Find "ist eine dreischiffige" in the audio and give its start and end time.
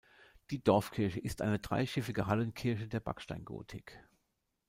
1.19-2.25